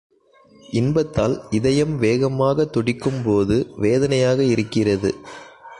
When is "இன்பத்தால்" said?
0.71-1.43